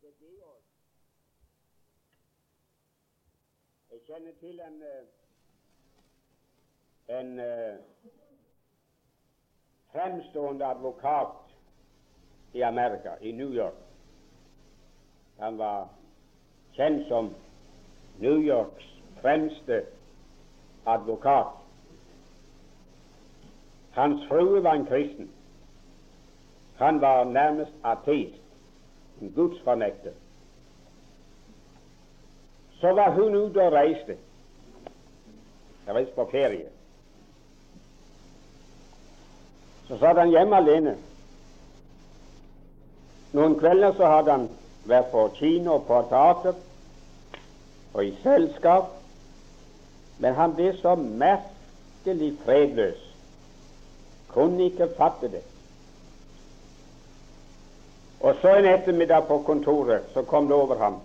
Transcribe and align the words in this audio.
det 0.00 0.08
er 0.08 0.12
det. 0.20 0.34
Jeg 3.90 4.00
kjenner 4.06 4.32
til 4.40 4.60
en 4.60 4.82
eh, 4.82 5.06
en 7.08 7.38
uh, 7.38 7.76
fremstående 9.92 10.64
advokat 10.64 11.28
i 12.52 12.60
Amerika, 12.60 13.10
i 13.20 13.32
New 13.32 13.52
York. 13.52 13.74
Han 15.38 15.58
var 15.58 15.88
kjent 16.72 17.08
som 17.08 17.34
New 18.18 18.42
Yorks 18.42 18.84
fremste 19.20 19.86
advokat. 20.86 21.46
Hans 23.90 24.28
frue 24.28 24.62
var 24.62 24.74
en 24.74 24.86
kristen. 24.86 25.30
Han 26.76 27.00
var 27.00 27.24
nærmest 27.24 27.72
ateist, 27.84 28.42
gudsfornekter. 29.20 30.12
Så 32.80 32.92
var 32.94 33.10
hun 33.10 33.34
ute 33.34 33.62
og 33.62 33.72
reiste. 33.72 34.16
Reiste 35.88 36.14
på 36.14 36.28
ferie. 36.30 36.68
Så 39.88 39.98
satt 39.98 40.20
han 40.20 40.30
hjemme 40.30 40.56
alene. 40.56 40.94
Noen 43.32 43.58
kvelder 43.60 43.92
så 43.96 44.08
hadde 44.08 44.36
han 44.36 44.48
vært 44.88 45.10
på 45.12 45.26
kino 45.36 45.74
og 45.78 45.86
på 45.88 46.00
teater 46.10 46.56
og 47.94 48.04
i 48.04 48.14
selskap, 48.22 48.94
men 50.18 50.36
han 50.36 50.54
ble 50.56 50.70
så 50.78 50.94
merkelig 50.94 52.34
fredløs. 52.44 53.00
Kunne 54.28 54.68
ikke 54.68 54.90
fatte 54.96 55.30
det. 55.32 55.42
Og 58.20 58.34
så 58.40 58.56
en 58.56 58.66
ettermiddag 58.66 59.26
på 59.28 59.38
kontoret 59.46 60.08
så 60.14 60.22
kom 60.22 60.46
det 60.46 60.54
over 60.54 60.78
ham. 60.78 61.00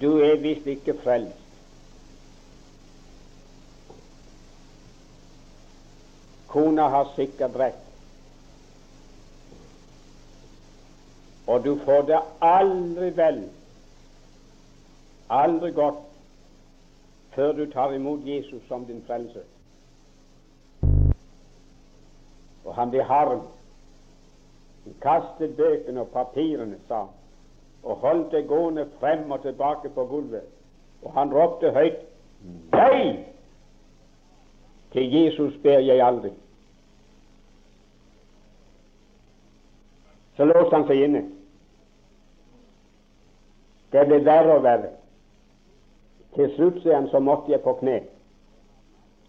Du 0.00 0.18
er 0.18 0.40
visst 0.40 0.66
ikke 0.66 0.96
frelst. 1.04 1.36
Kona 6.50 6.88
har 6.88 7.12
sikkert 7.14 7.56
rett. 7.56 7.86
Og 11.46 11.64
du 11.64 11.76
får 11.84 12.02
det 12.08 12.18
aldri 12.42 13.10
vel, 13.14 13.40
aldri 15.30 15.70
godt, 15.74 16.02
før 17.34 17.52
du 17.52 17.64
tar 17.70 17.94
imot 17.94 18.26
Jesus 18.26 18.62
som 18.68 18.84
din 18.86 19.02
frelser. 19.06 19.46
Han 22.80 22.90
ble 22.90 23.04
harm. 23.04 23.40
Han 24.84 24.94
kastet 25.04 25.56
bøkene 25.56 26.00
og 26.00 26.12
papirene, 26.14 26.78
sa 26.88 27.04
han, 27.04 27.16
og 27.82 27.96
holdt 27.96 28.32
det 28.32 28.46
gående 28.48 28.86
frem 29.00 29.30
og 29.30 29.42
tilbake 29.42 29.88
på 29.94 30.04
gulvet. 30.08 30.46
Og 31.02 31.12
han 31.16 31.32
ropte 31.32 31.72
høyt 31.76 32.06
Nei! 32.72 33.26
Til 34.92 35.12
Jesus 35.12 35.58
ber 35.62 35.78
jeg 35.78 36.00
aldri. 36.02 36.30
Så 40.36 40.44
låste 40.48 40.72
han 40.76 40.86
seg 40.88 41.04
inne. 41.04 41.20
Det 43.92 44.06
ble 44.08 44.22
verre 44.24 44.56
og 44.56 44.64
verre. 44.64 44.94
Til 46.34 46.48
slutt 46.56 46.80
sier 46.80 46.96
han, 46.96 47.10
så 47.12 47.20
måtte 47.20 47.52
jeg 47.52 47.60
på 47.60 47.76
kne. 47.82 48.00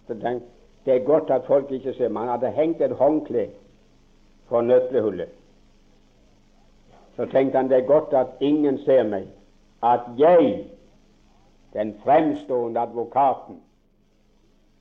Så 0.07 0.15
tenkte 0.23 0.60
det 0.85 0.95
er 0.95 1.05
godt 1.05 1.29
at 1.29 1.45
folk 1.45 1.71
ikke 1.71 1.93
ser 1.93 2.09
meg. 2.09 2.21
Han 2.21 2.29
hadde 2.29 2.51
hengt 2.51 2.81
et 2.81 2.95
håndkle 2.97 3.49
for 4.49 4.61
nøklehullet. 4.61 5.29
Så 7.15 7.25
tenkte 7.25 7.57
han 7.57 7.69
det 7.69 7.77
er 7.77 7.87
godt 7.87 8.13
at 8.13 8.27
ingen 8.39 8.77
ser 8.85 9.03
meg, 9.03 9.27
at 9.83 10.01
jeg, 10.17 10.65
den 11.73 11.93
fremstående 12.03 12.79
advokaten, 12.79 13.61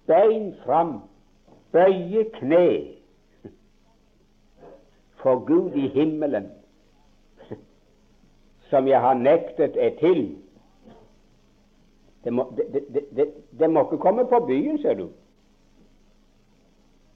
bein 0.06 0.54
fram, 0.64 1.00
bøye 1.72 2.24
kne 2.32 2.66
for 5.22 5.44
Gud 5.46 5.72
i 5.72 5.88
himmelen, 5.88 6.50
som 8.70 8.88
jeg 8.88 9.00
har 9.00 9.14
nektet 9.14 9.76
er 9.76 9.90
til. 9.98 10.38
Det 12.24 12.32
må, 12.32 12.52
det, 12.56 12.86
det, 13.16 13.32
det 13.58 13.70
må 13.70 13.84
ikke 13.84 13.98
komme 13.98 14.26
på 14.26 14.44
byen, 14.46 14.78
ser 14.82 14.94
du. 14.94 15.08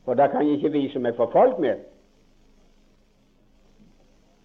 For 0.04 0.14
da 0.14 0.26
kan 0.26 0.46
jeg 0.46 0.58
ikke 0.58 0.72
vise 0.72 0.98
meg 0.98 1.16
for 1.16 1.30
folk 1.32 1.58
mer. 1.58 1.78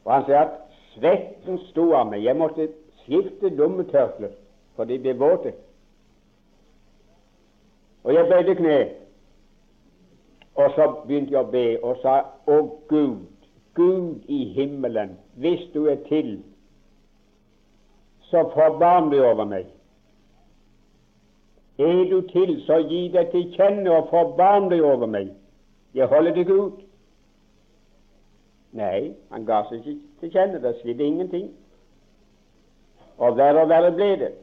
Og 0.06 0.14
han 0.14 0.26
sier 0.26 0.40
at 0.46 0.54
svetten 0.96 1.60
sto 1.70 1.92
av 1.94 2.08
meg. 2.12 2.24
Jeg 2.24 2.38
måtte 2.40 2.70
skifte 3.04 3.52
lommetørklær, 3.56 4.32
for 4.76 4.90
de 4.90 5.00
ble 5.00 5.16
våte. 5.20 5.54
Og 8.04 8.14
jeg 8.16 8.30
bøyde 8.32 8.56
kne. 8.56 8.78
Og 10.56 10.72
så 10.76 10.88
begynte 11.08 11.36
jeg 11.36 11.44
å 11.44 11.52
be 11.52 11.66
og 11.84 12.00
sa 12.04 12.16
Å 12.48 12.60
Gud, 12.90 13.28
Gud 13.76 14.24
i 14.28 14.40
himmelen, 14.56 15.14
hvis 15.40 15.62
du 15.74 15.86
er 15.88 16.00
til, 16.08 16.40
så 18.30 18.44
forbarm 18.54 19.12
deg 19.12 19.24
over 19.24 19.48
meg. 19.48 19.70
Er 21.80 22.02
du 22.10 22.22
til, 22.28 22.58
så 22.66 22.82
gi 22.90 23.06
deg 23.14 23.32
til 23.32 23.54
kjenne 23.56 23.94
og 23.94 24.10
forbarm 24.12 24.68
deg 24.74 24.84
over 24.84 25.08
meg. 25.08 25.30
Jeg 25.94 26.08
holder 26.08 26.34
deg 26.34 26.50
ut. 26.50 26.82
Nei, 28.72 29.16
han 29.32 29.46
ga 29.46 29.64
seg 29.70 29.82
ikke 29.82 30.22
til 30.22 30.32
kjenne. 30.34 30.62
Det 30.62 30.76
skjedde 30.82 31.04
ingenting. 31.04 31.50
Og 33.18 33.38
verre 33.38 33.64
og 33.66 33.70
verre 33.70 33.92
ble 33.96 34.10
det. 34.22 34.34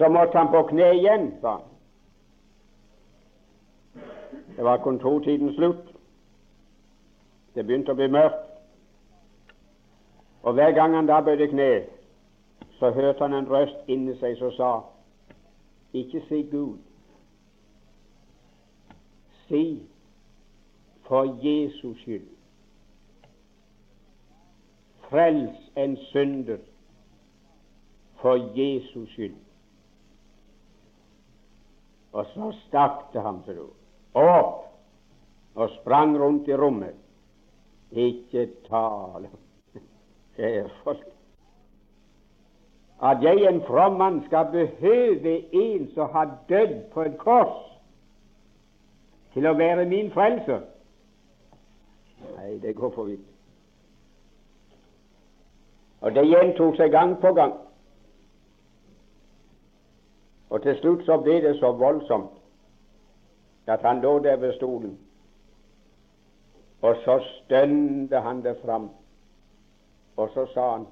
Så 0.00 0.08
måtte 0.08 0.38
han 0.38 0.48
på 0.50 0.62
kne 0.70 0.88
igjen, 0.96 1.28
sa 1.40 1.58
han. 1.58 1.68
Det 4.56 4.64
var 4.64 4.82
kontortiden 4.84 5.52
slutt. 5.54 5.92
Det 7.54 7.66
begynte 7.66 7.92
å 7.92 7.98
bli 7.98 8.08
mørkt. 8.08 8.48
Og 10.42 10.56
hver 10.56 10.72
gang 10.74 10.96
han 10.96 11.06
da 11.06 11.20
bøyde 11.22 11.48
kne, 11.52 11.70
så 12.80 12.90
hørte 12.90 13.22
han 13.22 13.36
en 13.36 13.50
røst 13.50 13.86
inni 13.86 14.16
seg 14.18 14.38
som 14.40 14.50
sa 14.56 14.70
Ikke 15.92 16.22
si 16.28 16.42
Gud, 16.50 16.78
si 19.52 19.86
for 21.04 21.24
Jesus 21.44 21.98
skyld. 22.00 22.28
Frels 25.10 25.70
en 25.76 25.96
synder 25.96 26.58
for 28.22 28.36
Jesus 28.56 29.10
skyld. 29.12 29.36
Og 32.12 32.26
så 32.32 32.52
stakk 32.66 33.12
det 33.12 33.22
ham 33.22 33.42
til 33.44 33.60
opp 34.14 34.68
og 35.54 35.70
sprang 35.80 36.16
rundt 36.20 36.48
i 36.48 36.56
rommet. 36.56 36.96
Ikke 37.92 38.46
tale, 38.68 39.28
kjære 40.36 40.68
folk, 40.84 41.08
at 43.02 43.22
jeg, 43.22 43.48
en 43.48 43.60
from 43.66 43.98
mann, 44.00 44.22
skal 44.26 44.48
behøve 44.52 45.54
en 45.54 45.90
som 45.94 46.08
har 46.12 46.38
dødd 46.48 46.80
på 46.92 47.02
et 47.02 47.18
kors 47.18 47.71
til 49.34 49.46
å 49.46 49.54
være 49.56 49.88
min 49.88 50.10
frelser. 50.12 50.64
Nei, 52.36 52.58
det 52.62 52.74
går 52.76 52.90
for 52.94 53.10
vidt. 53.10 53.26
Og 56.02 56.14
det 56.14 56.26
gjentok 56.26 56.76
seg 56.76 56.90
gang 56.90 57.14
på 57.22 57.32
gang. 57.34 57.54
Og 60.50 60.62
til 60.62 60.76
slutt 60.80 61.04
så 61.06 61.16
ble 61.22 61.38
det 61.40 61.56
så 61.60 61.72
voldsomt 61.72 62.38
at 63.72 63.84
han 63.86 64.00
lå 64.02 64.18
der 64.18 64.36
ved 64.36 64.56
stolen, 64.56 64.96
og 66.82 66.96
så 67.04 67.14
stønte 67.22 68.20
han 68.20 68.40
det 68.42 68.56
fram, 68.64 68.88
og 70.16 70.30
så 70.34 70.46
sa 70.54 70.64
han 70.72 70.86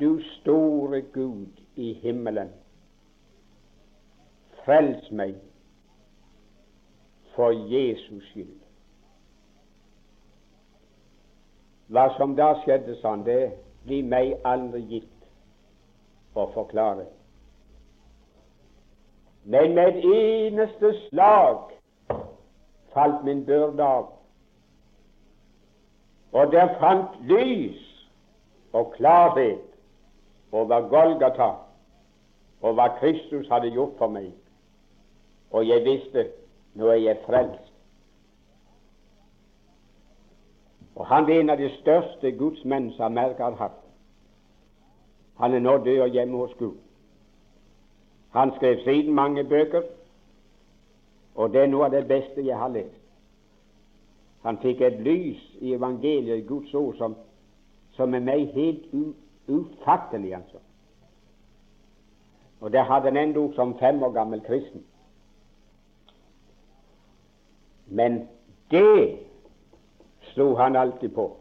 Du 0.00 0.20
store 0.40 1.02
Gud 1.12 1.60
i 1.76 1.92
himmelen, 1.92 2.48
frels 4.64 5.10
meg 5.10 5.36
for 7.34 7.52
Jesus 7.52 8.24
skyld. 8.32 8.58
Hva 11.92 12.06
som 12.16 12.36
da 12.36 12.54
skjedde, 12.62 12.96
sånn, 13.02 13.24
det 13.26 13.52
blir 13.84 14.04
meg 14.08 14.38
aldri 14.48 14.80
gitt 14.88 15.26
å 16.38 16.46
forklare. 16.54 17.04
Men 19.44 19.74
med 19.76 19.98
eneste 20.06 20.92
slag 21.08 21.72
falt 22.94 23.24
min 23.26 23.42
byrde 23.44 23.84
av. 23.84 24.12
Og 26.32 26.52
der 26.52 26.72
fant 26.80 27.18
lys 27.28 27.80
og 28.72 28.94
klarhet 28.96 29.66
over 30.52 30.88
Golgata 30.88 31.50
og 32.62 32.78
hva 32.78 32.88
Kristus 33.00 33.50
hadde 33.52 33.72
gjort 33.74 33.98
for 33.98 34.12
meg. 34.12 34.30
Og 35.52 35.66
jeg 35.68 35.84
visste 35.84 36.30
nå 36.74 36.88
er 36.88 37.00
jeg 37.00 37.20
frelst. 37.26 37.72
Og 40.94 41.06
han 41.06 41.28
er 41.28 41.40
en 41.40 41.50
av 41.50 41.58
de 41.58 41.70
største 41.80 42.32
gudsmenn 42.36 42.90
som 42.96 43.04
Amerika 43.04 43.48
har 43.48 43.56
hatt. 43.60 43.78
Han 45.40 45.54
er 45.54 45.64
nå 45.64 45.78
død 45.84 46.00
og 46.00 46.08
hjemme 46.08 46.38
hos 46.38 46.54
Gud. 46.58 46.76
Han 48.32 48.52
skrev 48.56 48.78
siden 48.84 49.14
mange 49.14 49.44
bøker, 49.44 49.82
og 51.34 51.52
det 51.52 51.62
er 51.62 51.72
noe 51.72 51.88
av 51.88 51.92
det 51.92 52.06
beste 52.08 52.44
jeg 52.44 52.58
har 52.58 52.68
lest. 52.72 52.98
Han 54.42 54.58
fikk 54.58 54.80
et 54.80 55.00
lys 55.00 55.40
i 55.60 55.74
evangeliet, 55.74 56.38
i 56.38 56.46
Guds 56.46 56.74
ord, 56.74 56.94
som, 56.98 57.16
som 57.96 58.14
er 58.14 58.24
meg 58.24 58.52
helt 58.54 58.88
ufattelig. 59.48 60.34
altså. 60.34 60.58
Og 62.60 62.72
det 62.72 62.84
hadde 62.84 63.10
han 63.10 63.16
endog 63.16 63.54
som 63.54 63.78
fem 63.78 64.02
år 64.02 64.12
gammel 64.12 64.40
kristen. 64.40 64.84
Men 67.92 68.28
det 68.70 69.18
slo 70.20 70.54
han 70.54 70.76
alltid 70.76 71.14
på. 71.14 71.36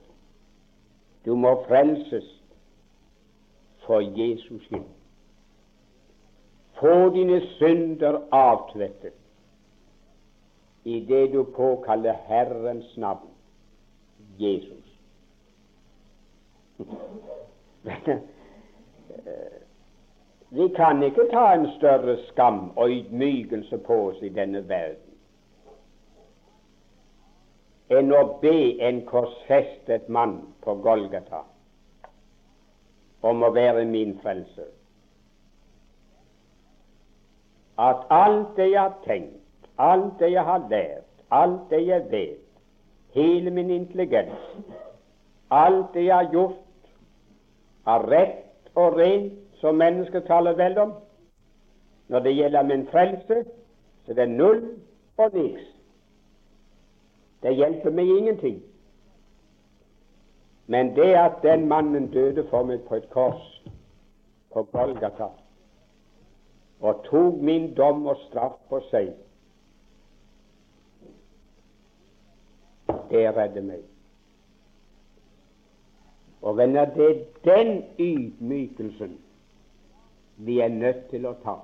Du 1.25 1.35
må 1.35 1.63
frelses 1.67 2.41
for 3.85 4.01
Jesus 4.01 4.63
skyld. 4.65 4.83
Få 6.79 7.09
dine 7.13 7.41
synder 7.55 8.19
avtvettet 8.31 9.13
i 10.83 10.99
det 11.05 11.33
du 11.33 11.43
påkaller 11.43 12.13
Herrens 12.27 12.97
navn, 12.97 13.29
Jesus. 14.37 14.97
Vi 20.49 20.67
kan 20.75 21.03
ikke 21.03 21.29
ta 21.31 21.53
en 21.53 21.69
større 21.77 22.17
skam 22.27 22.71
og 22.75 22.89
ydmykelse 22.89 23.77
på 23.77 23.93
oss 24.09 24.21
i 24.21 24.29
denne 24.29 24.69
verden 24.69 25.10
enn 27.91 28.11
å 28.15 28.21
be 28.41 28.57
en 28.87 29.01
korsfestet 29.07 30.07
mann 30.09 30.37
på 30.63 30.77
Golgata 30.83 31.43
om 33.27 33.43
å 33.43 33.51
være 33.53 33.83
min 33.85 34.15
frelser. 34.23 34.69
At 37.81 38.05
alt 38.13 38.55
det 38.57 38.71
jeg 38.71 38.81
har 38.81 38.97
tenkt, 39.05 39.67
alt 39.77 40.19
det 40.19 40.31
jeg 40.33 40.45
har 40.45 40.65
lært, 40.69 41.07
alt 41.31 41.69
det 41.69 41.81
jeg 41.87 42.07
vet, 42.11 42.47
hele 43.15 43.51
min 43.51 43.71
intelligens, 43.73 44.39
alt 45.51 45.93
det 45.93 46.07
jeg 46.07 46.15
har 46.15 46.31
gjort 46.33 46.59
av 47.91 48.05
rett 48.07 48.71
og 48.75 48.97
rent 48.99 49.39
som 49.61 49.77
mennesker 49.77 50.23
taler 50.27 50.55
vel 50.57 50.77
om, 50.79 50.93
når 52.11 52.25
det 52.25 52.35
gjelder 52.37 52.67
min 52.67 52.87
frelse, 52.91 53.43
så 54.05 54.13
det 54.13 54.25
er 54.25 54.33
null 54.33 54.63
og 55.17 55.35
niks. 55.35 55.70
Det 57.41 57.55
hjelper 57.57 57.91
meg 57.91 58.09
ingenting. 58.09 58.61
Men 60.67 60.95
det 60.95 61.13
at 61.17 61.41
den 61.43 61.67
mannen 61.67 62.11
døde 62.11 62.45
for 62.49 62.63
meg 62.63 62.83
på 62.87 62.95
et 62.95 63.09
kors 63.11 63.47
på 64.53 64.63
Golgata 64.71 65.31
og 66.81 67.03
tok 67.05 67.41
min 67.45 67.73
dom 67.77 68.05
og 68.09 68.17
straff 68.23 68.55
på 68.69 68.79
seg, 68.89 69.11
det 73.11 73.25
redder 73.35 73.65
meg. 73.67 73.83
Og 76.41 76.57
venner, 76.57 76.89
det 76.95 77.09
er 77.09 77.19
den 77.45 77.83
ydmykelsen 77.99 79.19
vi 80.41 80.57
er 80.59 80.73
nødt 80.73 81.03
til 81.11 81.27
å 81.29 81.35
ta. 81.43 81.59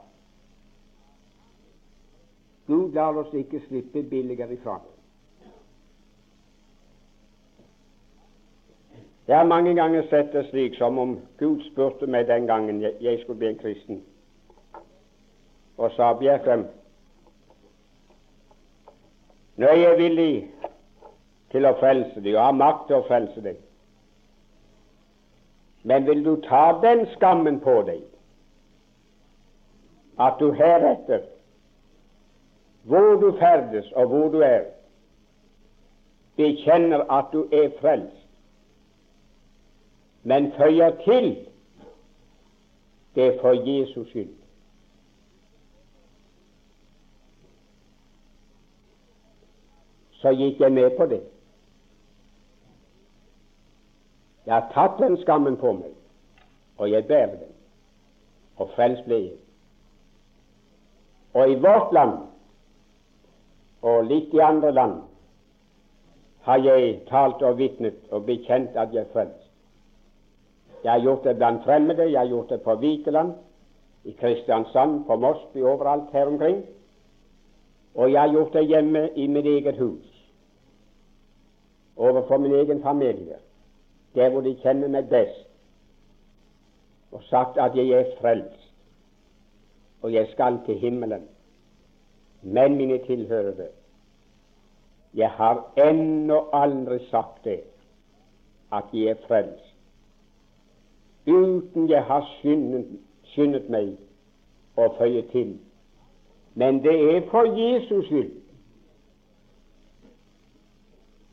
Gud 2.68 2.94
lar 2.94 3.18
oss 3.18 3.34
ikke 3.34 3.64
slippe 3.66 4.04
billigere 4.04 4.54
ifra 4.54 4.78
Jeg 9.28 9.38
har 9.38 9.44
mange 9.44 9.76
ganger 9.76 10.04
sett 10.08 10.32
det 10.34 10.46
slik 10.50 10.76
som 10.78 10.98
om 11.00 11.18
Gud 11.40 11.64
spurte 11.72 12.08
meg 12.08 12.30
den 12.30 12.46
gangen 12.48 12.80
jeg 12.82 13.20
skulle 13.20 13.40
bli 13.42 13.48
en 13.50 13.58
kristen, 13.60 13.98
og 15.78 15.92
sa 15.92 16.14
Bjerkrem, 16.16 16.64
nå 19.58 19.68
er 19.68 19.82
jeg 19.82 19.98
villig 20.00 20.34
til 21.52 21.68
å 21.68 21.74
frelse 21.82 22.24
deg 22.24 22.38
og 22.38 22.46
har 22.46 22.56
makt 22.56 22.86
til 22.88 23.02
å 23.02 23.08
frelse 23.10 23.44
deg, 23.44 23.58
men 25.84 26.08
vil 26.08 26.24
du 26.24 26.38
ta 26.48 26.78
den 26.84 27.04
skammen 27.16 27.60
på 27.64 27.82
deg 27.88 28.06
at 30.24 30.40
du 30.40 30.54
heretter, 30.56 31.26
hvor 32.88 33.20
du 33.20 33.34
ferdes 33.42 33.92
og 33.92 34.08
hvor 34.08 34.32
du 34.32 34.40
er, 34.40 34.64
bekjenner 36.40 37.04
at 37.12 37.28
du 37.36 37.44
er 37.52 37.76
frelst? 37.82 38.17
Men 40.28 40.52
føyer 40.52 40.90
til 41.04 41.48
det 43.16 43.28
er 43.28 43.42
for 43.42 43.70
Jesus 43.70 44.10
skyld. 44.10 44.34
Så 50.12 50.34
gikk 50.36 50.60
jeg 50.60 50.72
med 50.72 50.98
på 50.98 51.06
det. 51.06 51.22
Jeg 54.46 54.56
har 54.56 54.68
tatt 54.76 55.00
den 55.00 55.16
skammen 55.24 55.56
på 55.64 55.72
meg, 55.80 55.96
og 56.78 56.92
jeg 56.92 57.08
bærer 57.08 57.40
den. 57.40 57.56
Og 58.58 58.70
frelst 58.76 59.08
ble 59.08 59.24
jeg. 59.24 59.40
Og 61.34 61.52
i 61.52 61.60
vårt 61.64 61.94
land, 61.94 62.20
og 63.82 64.04
litt 64.12 64.34
i 64.34 64.44
andre 64.44 64.72
land, 64.72 65.02
har 66.42 66.58
jeg 66.68 67.02
talt 67.08 67.42
og 67.42 67.58
vitnet 67.58 68.12
og 68.12 68.26
bekjent 68.26 68.76
at 68.76 68.94
jeg 68.94 69.08
er 69.08 69.14
frelst. 69.14 69.47
Jeg 70.88 70.94
har 70.94 71.02
gjort 71.02 71.24
det 71.24 71.36
blant 71.36 71.64
fremmede, 71.64 72.12
jeg 72.12 72.20
har 72.20 72.28
gjort 72.28 72.50
det 72.50 72.62
på 72.62 72.76
Vikeland, 72.76 73.34
i 74.04 74.12
Kristiansand, 74.12 75.06
på 75.06 75.16
Mosby, 75.16 75.58
overalt 75.58 76.12
her 76.12 76.26
omkring. 76.26 76.66
Og 77.96 78.12
jeg 78.12 78.22
har 78.22 78.32
gjort 78.32 78.54
det 78.54 78.68
hjemme 78.68 79.10
i 79.16 79.28
mitt 79.28 79.46
eget 79.46 79.78
hus, 79.78 80.32
overfor 81.98 82.38
min 82.38 82.56
egen 82.56 82.82
familie, 82.82 83.36
der 84.16 84.30
hvor 84.30 84.42
de 84.42 84.56
kjenner 84.64 84.88
meg 84.88 85.10
best, 85.10 85.44
og 87.12 87.24
sagt 87.28 87.60
at 87.60 87.76
jeg 87.76 87.92
er 87.92 88.16
frelst, 88.22 88.72
og 90.02 90.14
jeg 90.14 90.32
skal 90.32 90.62
til 90.66 90.80
himmelen. 90.80 91.28
Men 92.42 92.76
mine 92.76 92.98
tilhørere, 92.98 93.74
jeg 95.14 95.30
har 95.30 95.66
ennå 95.90 96.46
aldri 96.54 97.04
sagt 97.12 97.44
det, 97.44 97.62
at 98.72 98.94
jeg 98.94 99.18
er 99.18 99.26
frelst 99.28 99.67
uten 101.28 101.90
jeg 101.90 102.04
har 102.04 102.26
skyndet, 102.38 103.00
skyndet 103.24 103.70
meg 103.70 103.96
å 104.78 104.88
føye 104.98 105.24
til. 105.32 105.58
Men 106.56 106.82
det 106.84 106.96
er 107.16 107.26
for 107.32 107.50
Jesus 107.58 108.06
skyld. 108.06 108.32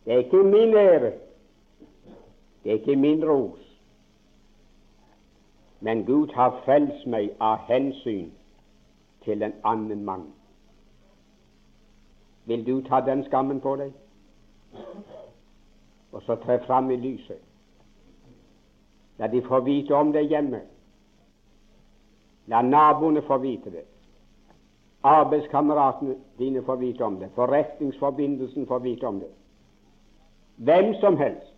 Det 0.04 0.12
er 0.12 0.18
ikke 0.18 0.42
min 0.42 0.74
ære, 0.76 1.12
det 2.64 2.72
er 2.72 2.80
ikke 2.80 2.96
min 2.96 3.24
ros. 3.24 3.60
Men 5.80 6.04
Gud 6.04 6.28
har 6.34 6.60
frelst 6.64 7.06
meg 7.06 7.30
av 7.40 7.64
hensyn 7.68 8.32
til 9.24 9.42
en 9.42 9.54
annen 9.64 10.04
mann. 10.04 10.26
Vil 12.44 12.66
du 12.66 12.80
ta 12.88 13.00
den 13.00 13.24
skammen 13.24 13.60
på 13.60 13.76
deg, 13.76 13.92
og 16.12 16.22
så 16.22 16.36
tre 16.44 16.58
fram 16.66 16.90
i 16.90 16.96
lyset? 16.96 17.40
La 19.18 19.28
de 19.28 19.42
få 19.42 19.61
vite 19.61 19.94
om 19.94 20.12
det 20.12 20.23
hjemme. 20.23 20.61
La 22.47 22.62
naboene 22.62 23.23
få 23.23 23.38
vite 23.38 23.71
det. 23.71 23.85
Arbeidskameratene 25.04 26.16
dine 26.38 26.62
får 26.62 26.76
vite 26.76 27.04
om 27.04 27.18
det. 27.18 27.30
Forretningsforbindelsen 27.35 28.66
får 28.66 28.78
vite 28.78 29.06
om 29.06 29.21
det. 29.21 29.30
Hvem 30.56 30.94
som 31.00 31.16
helst. 31.16 31.52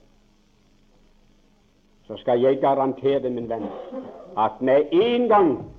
Så 2.07 2.17
skal 2.17 2.41
jeg 2.41 2.61
garantere, 2.61 3.31
min 3.31 3.49
venn, 3.49 3.67
at 4.39 4.61
med 4.61 4.93
en 4.93 5.29
gang 5.29 5.73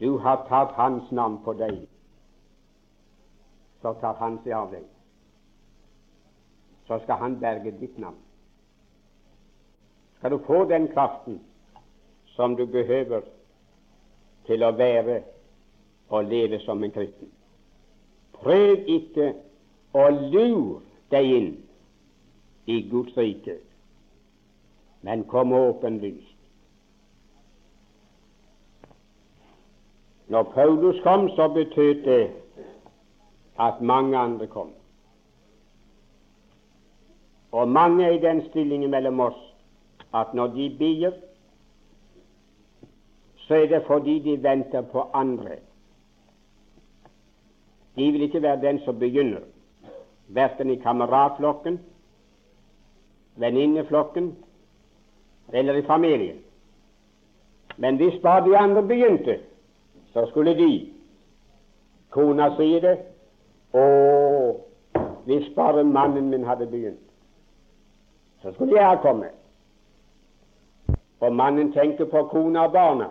du 0.00 0.18
har 0.18 0.46
tatt 0.48 0.72
hans 0.74 1.12
navn 1.12 1.38
på 1.44 1.52
deg, 1.52 1.84
så 3.82 3.92
tar 4.00 4.18
han 4.18 4.40
seg 4.42 4.52
av 4.52 4.72
deg. 4.74 4.82
Så 6.88 6.98
skal 7.04 7.22
han 7.22 7.38
berge 7.40 7.70
ditt 7.78 7.98
navn 7.98 8.18
skal 10.24 10.38
du 10.38 10.44
få 10.44 10.64
den 10.64 10.88
kraften 10.88 11.40
som 12.26 12.56
du 12.56 12.66
behøver 12.66 13.20
til 14.46 14.62
å 14.64 14.70
være 14.72 15.18
og 16.08 16.30
leve 16.30 16.60
som 16.64 16.80
en 16.84 16.94
kristen. 16.94 17.28
Prøv 18.32 18.88
ikke 18.88 19.26
å 19.92 20.06
lure 20.08 20.80
deg 21.12 21.28
inn 21.28 21.50
i 22.64 22.80
Guds 22.88 23.12
rike, 23.20 23.58
men 25.04 25.28
kom 25.28 25.52
åpenlyst. 25.52 26.32
Når 30.32 30.52
Paulus 30.56 31.04
kom, 31.04 31.28
så 31.36 31.52
betød 31.52 32.04
det 32.08 32.30
at 33.60 33.84
mange 33.84 34.16
andre 34.18 34.46
kom. 34.46 34.72
Og 37.52 37.68
mange 37.68 38.14
i 38.14 38.22
den 38.24 38.48
stillingen 38.48 38.90
mellom 38.90 39.20
oss 39.20 39.50
at 40.14 40.34
når 40.34 40.46
de 40.46 40.76
bier, 40.78 41.12
så 43.36 43.54
er 43.54 43.66
det 43.66 43.82
fordi 43.86 44.18
de 44.18 44.42
venter 44.42 44.82
på 44.82 45.10
andre. 45.14 45.56
De 47.96 48.12
vil 48.12 48.22
ikke 48.22 48.42
være 48.42 48.60
den 48.60 48.78
som 48.84 48.98
begynner, 48.98 49.40
verken 50.28 50.70
i 50.70 50.76
kameratflokken, 50.76 51.80
venninneflokken 53.36 54.36
eller 55.52 55.74
i 55.74 55.82
familien. 55.82 56.36
Men 57.76 57.96
hvis 57.96 58.22
bare 58.22 58.50
de 58.50 58.58
andre 58.58 58.82
begynte, 58.82 59.38
så 60.12 60.26
skulle 60.30 60.54
de. 60.54 60.92
Kona 62.10 62.52
sier 62.56 62.80
det. 62.80 62.98
Å, 63.74 63.84
hvis 65.26 65.48
bare 65.56 65.82
mannen 65.84 66.30
min 66.30 66.44
hadde 66.46 66.66
begynt, 66.70 67.00
så 68.42 68.52
skulle 68.54 68.76
jeg 68.78 68.86
ha 68.86 69.00
kommet. 69.02 69.34
Og 71.24 71.32
mannen 71.32 71.72
tenker 71.72 72.04
på 72.04 72.22
kona 72.28 72.66
og 72.66 72.72
barna. 72.72 73.06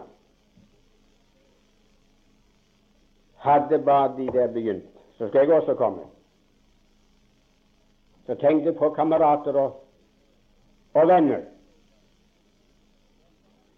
Hadde 3.43 3.79
bare 3.85 4.11
de 4.17 4.27
der 4.33 4.51
begynt, 4.53 4.91
så 5.17 5.27
skal 5.27 5.39
jeg 5.39 5.53
også 5.53 5.73
komme. 5.73 6.03
Så 8.25 8.35
tenk 8.35 8.77
på 8.77 8.89
kamerater 8.89 9.57
og, 9.59 9.83
og 10.93 11.07
venner 11.07 11.41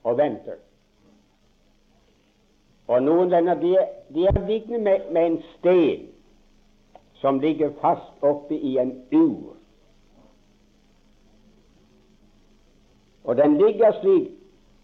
og 0.04 0.18
venter. 0.18 0.60
Og 2.88 3.02
noen 3.02 3.32
venner 3.32 3.58
de, 3.58 3.72
de 4.14 4.28
er 4.30 4.42
lignende 4.46 4.84
med, 4.84 5.12
med, 5.12 5.26
en 5.26 5.40
sten 5.56 6.08
som 7.22 7.40
ligger 7.40 7.72
fast 7.82 8.22
oppe 8.22 8.60
i 8.60 8.78
en 8.78 8.94
ur. 9.12 9.55
Og 13.26 13.38
den 13.38 13.58
ligger 13.58 13.92
slik 14.02 14.32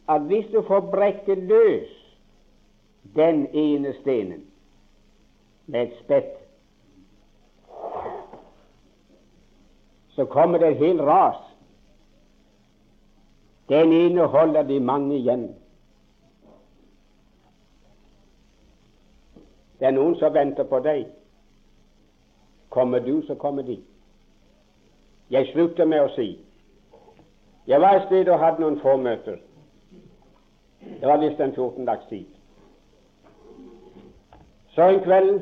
at 0.09 0.21
hvis 0.21 0.45
du 0.51 0.61
får 0.67 0.79
brekke 0.79 1.35
løs 1.35 1.89
den 3.15 3.47
ene 3.53 3.93
stenen 4.01 4.45
med 5.67 5.81
et 5.81 5.93
spett, 6.03 6.37
så 10.09 10.25
kommer 10.25 10.57
det 10.57 10.67
et 10.67 10.77
helt 10.77 11.01
ras. 11.01 11.37
Den 13.69 13.91
ene 13.93 14.25
holder 14.27 14.63
de 14.63 14.79
mange 14.79 15.15
igjen. 15.15 15.55
Det 19.79 19.87
er 19.87 19.91
noen 19.95 20.17
som 20.19 20.33
venter 20.33 20.63
på 20.63 20.79
deg. 20.79 21.05
Kommer 22.69 22.99
du, 22.99 23.21
så 23.27 23.35
kommer 23.35 23.63
de. 23.63 23.79
Jeg 25.29 25.47
slutter 25.53 25.85
med 25.85 26.03
å 26.03 26.11
si 26.15 26.33
Jeg 27.67 27.81
var 27.81 27.95
et 27.95 28.07
sted 28.07 28.27
og 28.27 28.39
hadde 28.39 28.61
noen 28.61 28.79
få 28.81 28.97
møter. 28.97 29.37
Det 30.81 31.07
var 31.07 31.17
visst 31.21 31.39
en 31.39 31.53
14 31.55 31.85
dags 31.85 32.05
tid. 32.09 32.25
Så 34.75 34.87
en 34.87 35.03
kveld 35.03 35.41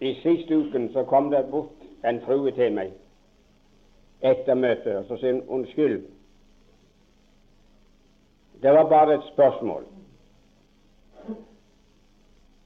i 0.00 0.14
siste 0.22 0.58
uken 0.58 0.92
så 0.92 1.04
kom 1.04 1.30
det 1.30 1.46
bort 1.50 1.84
en 2.04 2.20
frue 2.26 2.52
til 2.52 2.72
meg 2.74 2.92
etter 4.24 4.56
møtet, 4.56 4.96
og 4.96 5.04
så 5.08 5.16
sier 5.20 5.36
hun 5.36 5.58
unnskyld. 5.58 6.02
Det 8.62 8.72
var 8.72 8.88
bare 8.88 9.14
et 9.14 9.26
spørsmål. 9.32 9.84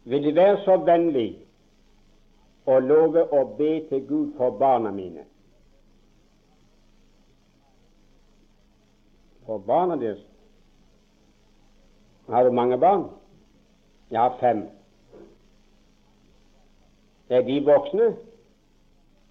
Vil 0.05 0.25
De 0.25 0.35
være 0.35 0.61
så 0.65 0.77
vennlig 0.87 1.31
å 2.67 2.79
love 2.79 3.27
å 3.35 3.43
be 3.59 3.73
til 3.91 4.07
Gud 4.07 4.37
for 4.37 4.59
barna 4.59 4.91
mine? 4.95 5.27
For 9.49 9.59
barna 9.59 9.97
deres? 9.97 10.19
Har 12.29 12.45
du 12.45 12.53
mange 12.53 12.79
barn? 12.79 13.11
Jeg 14.11 14.21
har 14.21 14.37
fem. 14.41 14.69
Er 17.29 17.43
de 17.43 17.65
voksne? 17.65 18.17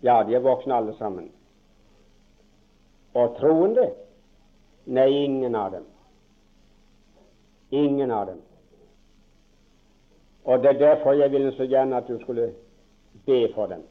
Ja, 0.04 0.24
de 0.28 0.36
er 0.36 0.40
voksne 0.40 0.76
alle 0.76 0.98
sammen. 0.98 1.32
Og 3.14 3.36
troende? 3.38 3.92
Nei, 4.86 5.08
ingen 5.08 5.56
av 5.56 5.72
dem. 5.72 5.86
Ingen 7.72 8.12
av 8.12 8.26
dem. 8.28 8.42
Og 10.44 10.60
Det 10.60 10.70
er 10.70 10.80
derfor 10.80 11.14
jeg 11.14 11.32
ville 11.32 11.52
så 11.52 11.64
gjerne 11.64 11.98
at 11.98 12.08
du 12.08 12.20
skulle 12.22 12.54
be 13.26 13.54
for 13.56 13.66
dem, 13.66 13.84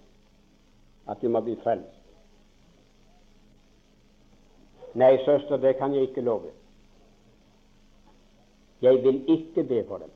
at 1.09 1.21
de 1.21 1.29
må 1.29 1.41
bli 1.41 1.57
frelst. 1.63 1.96
Nei, 4.97 5.17
søster, 5.25 5.57
det 5.57 5.77
kan 5.77 5.95
jeg 5.95 6.03
ikke 6.03 6.21
love. 6.21 6.51
Jeg 8.83 9.03
vil 9.05 9.25
ikke 9.31 9.65
be 9.65 9.85
for 9.89 9.99
dem. 9.99 10.11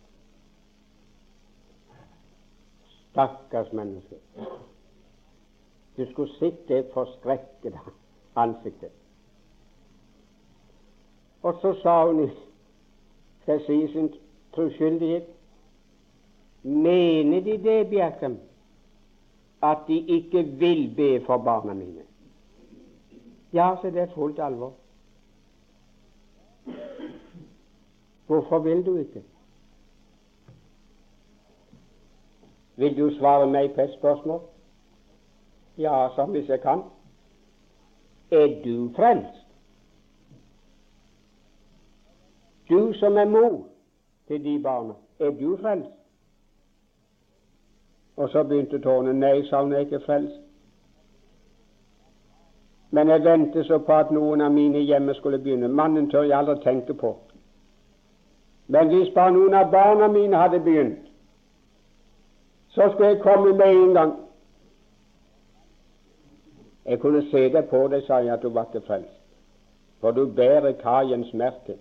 Stakkars 3.11 3.73
menneske. 3.73 4.17
Du 5.97 6.07
skulle 6.11 6.33
sett 6.39 6.69
det 6.69 6.87
forskrekkede 6.95 7.79
ansiktet. 8.37 8.91
Og 11.43 11.55
så 11.61 11.75
sa 11.83 12.07
hun, 12.07 12.31
skal 13.43 13.61
si 13.67 13.93
sin 13.93 14.15
troskyldighet 14.55 15.29
Mener 16.63 17.41
de 17.41 17.59
det, 17.63 17.89
Bjerkreim, 17.89 18.39
at 19.63 19.79
de 19.89 19.99
ikke 20.07 20.43
vil 20.43 20.95
be 20.97 21.25
for 21.27 21.39
barna 21.39 21.73
mine? 21.75 22.10
Ja, 23.53 23.77
så 23.83 23.91
det 23.91 24.03
er 24.03 24.15
fullt 24.15 24.39
alvor. 24.39 24.73
Hvorfor 28.27 28.59
vil 28.59 28.87
du 28.87 28.97
ikke? 28.97 29.25
Vil 32.77 32.97
du 32.97 33.11
svare 33.19 33.47
meg 33.47 33.75
på 33.75 33.81
et 33.81 33.95
spørsmål? 33.99 34.41
Ja, 35.79 36.09
som 36.15 36.31
hvis 36.31 36.49
jeg 36.49 36.61
kan. 36.61 36.83
Er 38.31 38.63
du 38.65 38.93
frelst? 38.97 39.47
Du 42.71 42.93
som 42.93 43.17
er 43.17 43.25
mor 43.25 43.67
til 44.27 44.45
de 44.45 44.63
barna, 44.63 44.95
er 45.19 45.31
du 45.31 45.57
frelst? 45.57 45.91
Og 48.17 48.29
så 48.29 48.43
begynte 48.43 48.79
tårnet. 48.79 49.17
Nei, 49.17 49.43
sa 49.49 49.63
hun, 49.63 49.73
jeg 49.73 49.81
er 49.81 49.85
ikke 49.85 50.05
frelst. 50.07 50.50
Men 52.91 53.09
jeg 53.09 53.25
ventet 53.25 53.67
så 53.67 53.79
på 53.79 53.93
at 53.93 54.11
noen 54.11 54.41
av 54.41 54.53
mine 54.53 54.79
hjemme 54.83 55.15
skulle 55.15 55.39
begynne. 55.39 55.69
Mannen 55.69 56.11
tør 56.11 56.27
jeg 56.27 56.39
aldri 56.39 56.57
tenke 56.63 56.95
på. 56.95 57.15
Men 58.67 58.89
hvis 58.89 59.13
bare 59.15 59.35
noen 59.35 59.55
av 59.55 59.71
barna 59.71 60.09
mine 60.09 60.37
hadde 60.37 60.61
begynt, 60.61 61.07
så 62.71 62.91
skulle 62.91 63.09
jeg 63.15 63.23
komme 63.23 63.53
med 63.53 63.67
en 63.67 63.95
gang. 63.95 64.13
Jeg 66.87 67.01
kunne 67.01 67.23
se 67.31 67.49
det 67.53 67.65
på 67.71 67.87
deg, 67.89 68.03
sa 68.07 68.19
jeg, 68.19 68.33
at 68.35 68.43
du 68.43 68.49
var 68.49 68.67
ikke 68.71 68.87
frelst. 68.87 69.17
For 70.01 70.11
du 70.11 70.27
bærer 70.35 70.73
Kajens 70.73 71.29
smerte. 71.31 71.77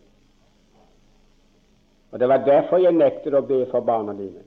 Og 2.12 2.20
Det 2.20 2.28
var 2.28 2.38
derfor 2.46 2.78
jeg 2.78 2.94
nektet 2.94 3.34
å 3.34 3.42
be 3.42 3.66
for 3.72 3.86
barna 3.86 4.14
dine. 4.14 4.42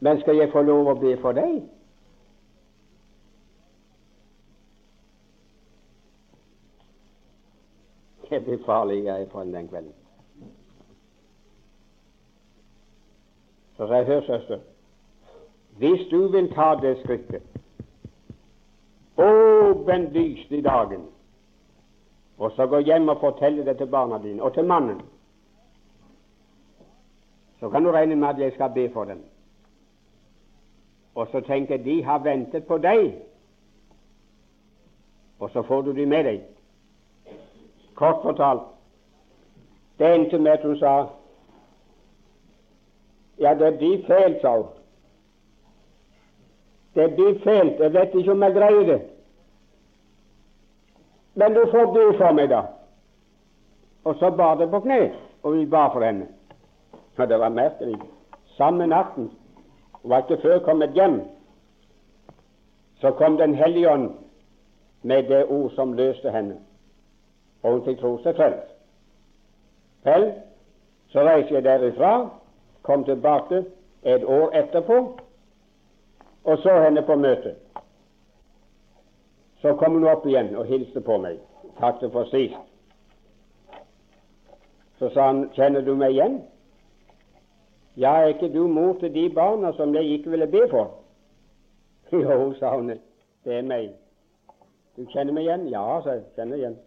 Men 0.00 0.20
skal 0.20 0.36
jeg 0.36 0.50
få 0.52 0.62
lov 0.62 0.90
å 0.90 0.94
be 1.00 1.16
for 1.22 1.32
deg? 1.32 1.62
Det 8.44 8.60
farlig 8.66 9.04
jeg 9.04 9.28
på 9.28 9.40
den 9.40 9.68
kvelden. 9.68 9.92
Så 13.76 13.86
sa 13.86 13.94
jeg, 13.94 14.06
hør, 14.06 14.20
søster, 14.20 14.58
hvis 15.78 16.06
du 16.10 16.28
vil 16.28 16.52
ta 16.54 16.74
det 16.82 16.98
skrittet 17.02 17.42
Åpen 19.16 20.04
lyst 20.12 20.52
i 20.52 20.60
dagen, 20.60 21.06
og 22.38 22.52
så 22.56 22.66
gå 22.66 22.78
hjem 22.78 23.08
og 23.08 23.20
fortelle 23.20 23.64
det 23.64 23.76
til 23.78 23.86
barna 23.86 24.18
dine 24.18 24.42
og 24.42 24.54
til 24.54 24.64
mannen, 24.64 25.00
så 27.60 27.70
kan 27.70 27.84
du 27.84 27.90
regne 27.90 28.16
med 28.16 28.28
at 28.28 28.38
jeg 28.38 28.52
skal 28.52 28.70
be 28.74 28.90
for 28.92 29.04
dem. 29.04 29.22
Og 31.14 31.28
så 31.32 31.40
tenker 31.40 31.76
de 31.76 32.02
har 32.02 32.18
ventet 32.18 32.66
på 32.66 32.78
deg, 32.78 33.14
og 35.38 35.50
så 35.50 35.62
får 35.62 35.82
du 35.82 35.92
de 35.92 36.06
med 36.06 36.24
deg. 36.24 36.53
Kort 37.94 38.22
fortalt, 38.22 38.62
det 39.98 40.14
endte 40.14 40.38
med 40.38 40.52
at 40.52 40.62
hun 40.66 40.78
sa 40.78 40.94
ja, 43.38 43.54
det 43.54 43.78
blir 43.78 44.06
feil, 44.06 44.40
sa 44.40 44.56
hun. 44.56 44.66
Det 46.94 47.08
blir 47.16 47.38
feil, 47.44 47.72
jeg 47.78 47.92
vet 47.94 48.14
ikke 48.14 48.32
om 48.32 48.42
jeg 48.42 48.54
greier 48.54 48.86
det. 48.86 49.00
Men 51.34 51.54
du 51.54 51.64
får 51.70 51.92
be 51.92 52.04
for 52.18 52.32
meg, 52.32 52.50
da. 52.50 52.60
Og 54.04 54.14
så 54.20 54.30
bar 54.30 54.54
det 54.60 54.70
på 54.70 54.80
kne, 54.84 55.14
og 55.42 55.56
vi 55.56 55.66
bar 55.66 55.90
for 55.92 56.04
henne. 56.04 56.28
Og 57.16 57.28
det 57.28 57.38
var 57.40 57.48
merkelig. 57.48 57.98
Samme 58.56 58.86
natten 58.86 59.30
var 60.04 60.22
ikke 60.22 60.42
før 60.42 60.58
kommet 60.58 60.94
hjem. 60.94 61.22
Så 63.00 63.10
kom 63.10 63.36
Den 63.36 63.54
hellige 63.54 63.90
ånd 63.90 64.10
med 65.02 65.22
det 65.22 65.46
ord 65.46 65.70
som 65.70 65.92
løste 65.92 66.30
henne, 66.30 66.56
og 67.64 67.72
hun 67.72 67.84
fikk 67.84 68.00
tro 68.00 68.18
seg 68.22 68.36
frelst. 68.36 68.72
Vel, 70.04 70.26
så 71.08 71.24
reiste 71.24 71.54
jeg 71.54 71.64
derifra, 71.64 72.28
kom 72.82 73.04
tilbake 73.04 73.64
et 74.04 74.24
år 74.24 74.52
etterpå, 74.52 74.98
og 76.44 76.58
så 76.58 76.74
henne 76.84 77.02
på 77.02 77.16
møtet. 77.16 77.56
Så 79.62 79.72
kom 79.80 79.96
hun 79.96 80.04
opp 80.04 80.26
igjen 80.28 80.52
og 80.56 80.68
hilste 80.68 81.00
på 81.00 81.16
meg. 81.18 81.38
Takket 81.80 82.12
for 82.12 82.28
sist. 82.28 82.60
Så 84.98 85.08
sa 85.14 85.26
han, 85.26 85.50
'Kjenner 85.50 85.80
du 85.80 85.94
meg 85.96 86.10
igjen?' 86.10 86.42
'Ja, 87.96 88.12
er 88.12 88.26
ikke 88.26 88.52
du 88.52 88.66
mor 88.68 88.92
til 89.00 89.14
de 89.14 89.30
barna 89.34 89.72
som 89.72 89.94
jeg 89.94 90.04
ikke 90.04 90.30
ville 90.30 90.46
be 90.46 90.68
for?' 90.70 90.90
'Jo', 92.12 92.54
sa 92.58 92.76
hun, 92.76 92.88
'det 93.44 93.58
er 93.58 93.62
meg.' 93.62 93.96
'Du 94.96 95.06
kjenner 95.06 95.32
meg 95.32 95.44
igjen?' 95.44 95.68
'Ja', 95.68 96.02
sa 96.02 96.10
jeg. 96.10 96.22
'Kjenner 96.36 96.56
igjen'. 96.56 96.83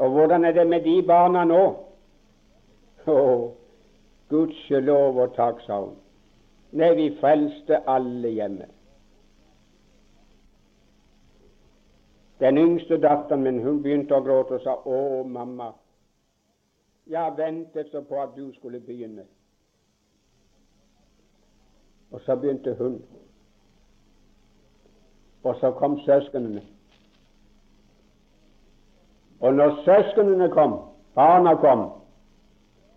Og 0.00 0.10
hvordan 0.10 0.44
er 0.44 0.52
det 0.52 0.66
med 0.66 0.80
de 0.80 1.02
barna 1.06 1.42
nå? 1.44 1.64
Å, 3.04 3.16
gudskjelov 4.32 5.18
og 5.20 5.34
takk, 5.36 5.60
sa 5.66 5.76
hun. 5.82 5.98
Nei, 6.72 6.88
vi 6.96 7.08
frelste 7.20 7.82
alle 7.90 8.30
hjemme. 8.32 8.68
Den 12.40 12.62
yngste 12.62 12.96
datteren 13.02 13.44
min 13.44 13.60
hun 13.60 13.82
begynte 13.84 14.16
å 14.16 14.24
gråte 14.24 14.56
og 14.56 14.64
sa 14.64 14.78
'Å, 14.80 15.22
mamma, 15.28 15.72
jeg 17.06 17.36
ventet 17.36 17.92
så 17.92 18.00
på 18.00 18.22
at 18.22 18.32
du 18.36 18.52
skulle 18.56 18.80
begynne'. 18.80 19.28
Og 22.10 22.20
så 22.20 22.36
begynte 22.36 22.74
hun. 22.74 23.02
Og 25.44 25.56
så 25.60 25.70
kom 25.70 26.00
søsknene. 26.00 26.62
Og 29.50 29.56
når 29.56 29.78
søsknene 29.84 30.48
kom, 30.48 30.78
barna 31.14 31.54
kom, 31.54 31.80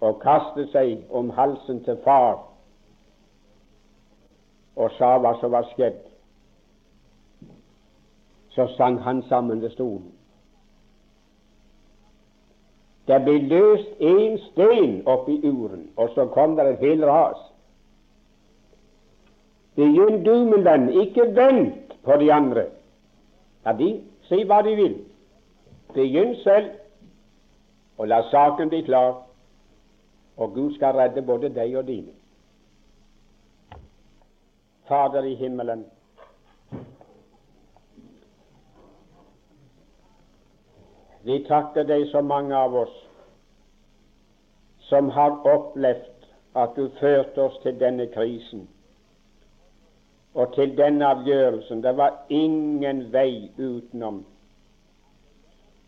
og 0.05 0.19
kastet 0.21 0.67
seg 0.69 0.99
om 1.09 1.31
halsen 1.33 1.79
til 1.81 1.95
far 2.03 2.43
og 4.75 4.91
sa 4.93 5.15
hva 5.17 5.31
som 5.39 5.49
var 5.49 5.65
skjedd, 5.71 5.97
så 8.53 8.67
sang 8.75 8.99
han 9.01 9.23
sammen 9.29 9.63
ved 9.63 9.73
stolen. 9.73 10.11
Det 13.09 13.17
ble 13.25 13.33
løst 13.49 14.03
én 14.11 14.37
sten 14.43 14.93
oppi 15.09 15.39
uren, 15.41 15.87
og 15.97 16.11
så 16.13 16.27
kom 16.35 16.53
det 16.59 16.67
et 16.67 16.85
helt 16.85 17.07
ras. 17.09 17.39
Begynn 19.73 20.21
du, 20.21 20.35
min 20.51 20.69
venn, 20.69 20.85
ikke 21.01 21.25
vent 21.33 21.97
på 22.05 22.19
de 22.21 22.29
andre. 22.33 22.67
Ja, 23.65 23.73
de 23.73 23.89
si 24.29 24.43
hva 24.45 24.61
de 24.61 24.75
vil. 24.77 24.95
Begynn 25.93 26.35
selv, 26.43 26.69
og 27.97 28.07
la 28.07 28.21
saken 28.31 28.69
bli 28.69 28.81
klar, 28.81 29.23
og 30.37 30.53
Gud 30.53 30.73
skal 30.75 30.95
redde 30.97 31.21
både 31.21 31.49
deg 31.53 31.75
og 31.77 31.87
dine. 31.87 32.13
Fader 34.87 35.23
i 35.23 35.35
himmelen. 35.35 35.85
Vi 41.23 41.37
takker 41.47 41.85
deg 41.87 42.09
så 42.11 42.21
mange 42.21 42.55
av 42.57 42.73
oss 42.75 42.95
som 44.89 45.09
har 45.15 45.37
opplevd 45.47 46.25
at 46.59 46.75
du 46.75 46.89
førte 46.99 47.45
oss 47.45 47.55
til 47.63 47.79
denne 47.79 48.09
krisen 48.11 48.67
og 50.33 50.53
til 50.55 50.73
denne 50.77 51.05
avgjørelsen. 51.05 51.83
Det 51.83 51.97
var 51.97 52.25
ingen 52.29 53.05
vei 53.13 53.51
utenom. 53.57 54.23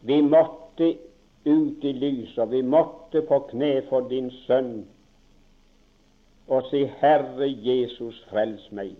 Vi 0.05 0.21
måtte 0.21 0.91
ut 1.45 1.83
i 1.83 1.93
lyset, 1.93 2.51
vi 2.51 2.61
måtte 2.61 3.21
på 3.21 3.39
kne 3.49 3.71
for 3.89 4.09
din 4.09 4.29
sønn 4.45 4.85
og 6.47 6.67
si, 6.69 6.83
Herre 7.01 7.47
Jesus, 7.49 8.19
frels 8.29 8.67
meg. 8.69 8.93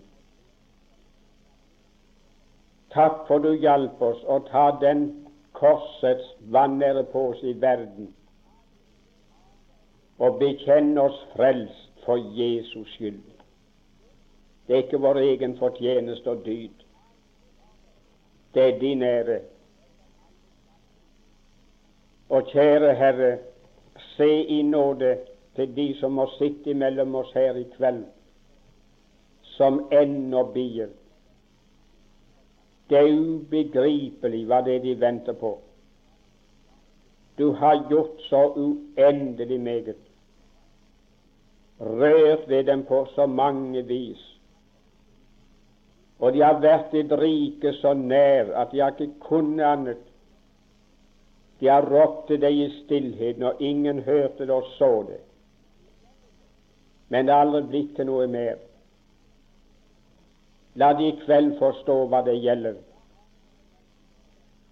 Takk 2.90 3.26
for 3.28 3.44
du 3.44 3.52
hjalp 3.54 4.02
oss 4.02 4.22
å 4.26 4.40
ta 4.48 4.66
den 4.82 5.06
korsets 5.54 6.32
vanære 6.50 7.04
på 7.12 7.28
oss 7.30 7.42
i 7.46 7.54
verden 7.60 8.10
og 10.18 10.38
bekjenne 10.40 11.02
oss 11.02 11.18
frelst 11.34 12.04
for 12.06 12.18
Jesus 12.38 12.88
skyld. 12.96 13.22
Det 14.66 14.74
er 14.74 14.86
ikke 14.86 15.00
vår 15.02 15.20
egen 15.22 15.58
fortjeneste 15.58 16.32
og 16.32 16.42
dyd. 16.46 16.86
Det 18.54 18.62
er 18.62 18.80
din 18.80 19.02
ære. 19.02 19.40
Og 22.28 22.46
kjære 22.50 22.94
Herre, 22.94 23.38
se 24.16 24.44
i 24.44 24.62
nåde 24.62 25.18
til 25.56 25.76
de 25.76 25.94
som 26.00 26.12
må 26.12 26.26
sitte 26.38 26.74
mellom 26.74 27.14
oss 27.14 27.32
her 27.34 27.54
i 27.56 27.64
kveld, 27.76 28.04
som 29.56 29.86
ennå 29.92 30.42
bier. 30.52 30.88
Det 32.90 32.98
er 32.98 33.14
ubegripelig 33.18 34.42
hva 34.46 34.60
det 34.66 34.76
er 34.76 34.82
de 34.84 35.00
venter 35.00 35.38
på. 35.38 35.56
Du 37.38 37.52
har 37.52 37.86
gjort 37.88 38.20
så 38.28 38.42
uendelig 38.56 39.60
meget. 39.60 40.02
Rørt 41.80 42.48
ved 42.48 42.64
dem 42.64 42.84
på 42.84 43.06
så 43.14 43.26
mange 43.26 43.82
vis. 43.82 44.22
Og 46.18 46.32
de 46.32 46.40
har 46.42 46.60
vært 46.60 46.92
ditt 46.92 47.12
rike 47.12 47.72
så 47.76 47.92
nær 47.94 48.54
at 48.56 48.72
de 48.72 48.80
har 48.80 48.94
ikke 48.94 49.20
kunnet 49.20 49.64
annet 49.64 50.04
de 51.60 51.68
har 51.68 51.88
ropt 51.88 52.26
til 52.28 52.40
deg 52.40 52.58
i 52.60 52.68
stillhet 52.82 53.38
når 53.40 53.62
ingen 53.64 54.02
hørte 54.04 54.44
det 54.44 54.54
og 54.54 54.68
så 54.76 54.90
det. 55.08 55.20
Men 57.08 57.26
det 57.26 57.34
har 57.34 57.46
aldri 57.46 57.62
blitt 57.70 57.94
til 57.96 58.08
noe 58.08 58.26
mer. 58.28 58.58
La 60.76 60.92
de 60.98 61.08
i 61.08 61.18
kveld 61.22 61.54
forstå 61.58 61.96
hva 62.10 62.20
det 62.26 62.34
gjelder, 62.42 62.74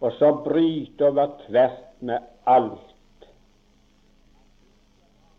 og 0.05 0.13
så 0.19 0.35
bryte 0.45 1.07
over 1.09 1.39
tvert 1.47 2.03
med 2.05 2.27
alt 2.45 2.91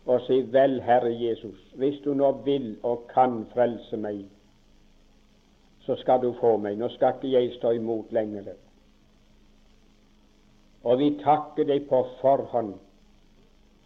og 0.06 0.20
si 0.22 0.40
vel, 0.54 0.80
Herre 0.86 1.10
Jesus, 1.10 1.58
hvis 1.74 1.98
du 2.04 2.12
nå 2.14 2.30
vil 2.46 2.76
og 2.86 3.08
kan 3.10 3.40
frelse 3.50 3.98
meg, 3.98 4.20
så 5.82 5.96
skal 5.98 6.20
du 6.22 6.32
få 6.40 6.56
meg. 6.62 6.78
Nå 6.78 6.88
skal 6.94 7.16
ikke 7.16 7.32
jeg 7.32 7.56
stå 7.56 7.72
imot 7.74 8.12
lenger. 8.14 8.52
Og 10.86 10.98
vi 10.98 11.08
takker 11.18 11.66
deg 11.66 11.88
på 11.90 11.98
forhånd 12.20 12.76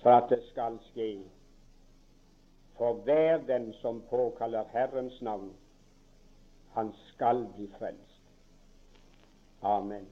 for 0.03 0.13
at 0.13 0.29
det 0.33 0.43
skal 0.51 0.77
skje. 0.91 1.11
For 2.77 3.01
hver 3.07 3.41
den 3.49 3.71
som 3.81 4.03
påkaller 4.11 4.69
Herrens 4.73 5.17
navn, 5.25 5.51
han 6.77 6.93
skal 7.09 7.47
bli 7.57 7.69
frelst. 7.79 8.21
Amen. 9.63 10.07